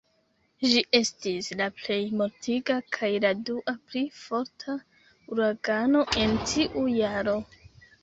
[0.69, 4.77] Ĝi estis la plej mortiga kaj la dua pli forta
[5.37, 7.43] uragano en tiu jaro.